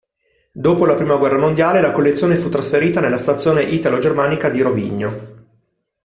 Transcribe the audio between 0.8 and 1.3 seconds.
la prima